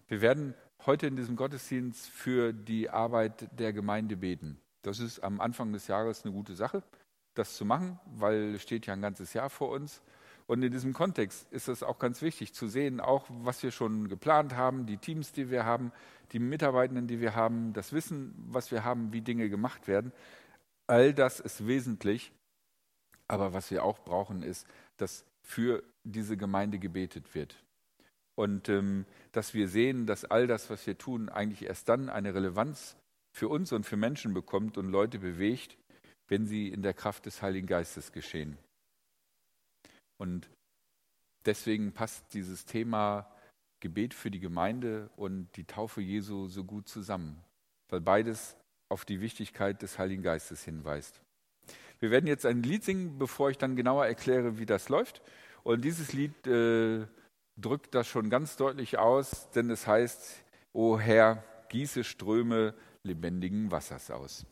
Wir 0.09 0.21
werden 0.21 0.55
heute 0.85 1.07
in 1.07 1.15
diesem 1.15 1.37
Gottesdienst 1.37 2.09
für 2.09 2.53
die 2.53 2.91
Arbeit 2.91 3.49
der 3.57 3.73
Gemeinde 3.73 4.17
beten. 4.17 4.61
Das 4.83 4.99
ist 4.99 5.21
am 5.21 5.41
Anfang 5.41 5.73
des 5.73 5.87
Jahres 5.87 6.25
eine 6.25 6.35
gute 6.35 6.57
Sache, 6.57 6.83
das 7.35 7.55
zu 7.55 7.65
machen, 7.65 8.01
weil 8.05 8.57
es 8.57 8.63
steht 8.63 8.87
ja 8.87 8.95
ein 8.95 9.01
ganzes 9.01 9.33
Jahr 9.33 9.49
vor 9.49 9.71
uns. 9.71 10.03
Und 10.49 10.65
in 10.65 10.73
diesem 10.73 10.93
Kontext 10.93 11.47
ist 11.53 11.69
es 11.69 11.85
auch 11.85 12.01
ganz 12.01 12.21
wichtig 12.21 12.53
zu 12.53 12.67
sehen, 12.67 13.01
auch 13.01 13.27
was 13.29 13.63
wir 13.63 13.71
schon 13.71 14.09
geplant 14.09 14.57
haben, 14.57 14.87
die 14.87 14.97
Teams, 14.97 15.31
die 15.31 15.51
wir 15.51 15.65
haben, 15.65 15.93
die 16.33 16.41
Mitarbeitenden, 16.41 17.07
die 17.07 17.21
wir 17.21 17.37
haben, 17.37 17.73
das 17.73 17.93
Wissen, 17.93 18.35
was 18.49 18.73
wir 18.73 18.83
haben, 18.83 19.13
wie 19.13 19.21
Dinge 19.21 19.49
gemacht 19.51 19.87
werden. 19.87 20.13
All 20.89 21.15
das 21.15 21.39
ist 21.39 21.65
wesentlich. 21.69 22.33
Aber 23.29 23.53
was 23.53 23.71
wir 23.71 23.85
auch 23.85 23.99
brauchen, 23.99 24.43
ist, 24.43 24.67
dass 24.97 25.25
für 25.43 25.83
diese 26.05 26.37
Gemeinde 26.37 26.79
gebetet 26.79 27.35
wird. 27.35 27.57
Und 28.35 28.69
ähm, 28.69 29.07
dass 29.33 29.55
wir 29.55 29.69
sehen, 29.69 30.07
dass 30.07 30.25
all 30.25 30.47
das, 30.47 30.69
was 30.69 30.87
wir 30.87 30.99
tun, 30.99 31.29
eigentlich 31.29 31.62
erst 31.69 31.88
dann 31.88 32.11
eine 32.11 32.35
Relevanz 32.35 32.97
für 33.33 33.49
uns 33.49 33.73
und 33.73 33.85
für 33.85 33.97
Menschen 33.97 34.35
bekommt 34.35 34.76
und 34.76 34.91
Leute 34.91 35.19
bewegt, 35.19 35.79
wenn 36.29 36.47
sie 36.47 36.69
in 36.69 36.83
der 36.83 36.95
Kraft 36.95 37.26
des 37.26 37.43
Heiligen 37.43 37.67
Geistes 37.67 38.12
geschehen. 38.12 38.59
Und 40.19 40.49
deswegen 41.45 41.93
passt 41.93 42.35
dieses 42.35 42.65
Thema 42.65 43.31
Gebet 43.81 44.15
für 44.15 44.31
die 44.31 44.41
Gemeinde 44.41 45.11
und 45.17 45.49
die 45.57 45.65
Taufe 45.65 46.00
Jesu 46.00 46.49
so 46.49 46.65
gut 46.65 46.88
zusammen, 46.88 47.43
weil 47.88 48.00
beides 48.00 48.57
auf 48.88 49.05
die 49.05 49.21
Wichtigkeit 49.21 49.83
des 49.83 49.99
Heiligen 49.99 50.23
Geistes 50.23 50.65
hinweist. 50.65 51.21
Wir 51.99 52.11
werden 52.11 52.26
jetzt 52.26 52.45
ein 52.47 52.62
Lied 52.62 52.85
singen, 52.85 53.19
bevor 53.19 53.50
ich 53.50 53.59
dann 53.59 53.76
genauer 53.76 54.07
erkläre, 54.07 54.59
wie 54.59 54.67
das 54.67 54.88
läuft. 54.88 55.23
Und 55.62 55.85
dieses 55.85 56.12
Lied 56.12 56.47
äh, 56.47 57.07
drückt 57.57 57.95
das 57.95 58.07
schon 58.07 58.31
ganz 58.31 58.57
deutlich 58.57 58.99
aus, 58.99 59.50
denn 59.50 59.71
es 59.71 59.87
heißt, 59.87 60.45
O 60.73 60.99
Herr, 60.99 61.43
gieße 61.71 62.05
Ströme 62.05 62.75
lebendigen 63.03 63.71
Wassers 63.71 64.11
aus. 64.11 64.47